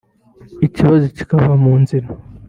[0.67, 2.07] ikibazo kikava mu nzira